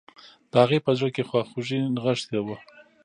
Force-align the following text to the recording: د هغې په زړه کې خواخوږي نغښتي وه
د 0.51 0.53
هغې 0.63 0.79
په 0.85 0.91
زړه 0.97 1.09
کې 1.15 1.27
خواخوږي 1.29 1.79
نغښتي 1.95 2.39
وه 2.43 2.57